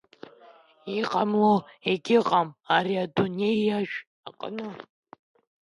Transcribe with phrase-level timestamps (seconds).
[0.99, 1.53] Иҟамло
[1.89, 4.67] егьыҟам, ари адунеиажә аҟны.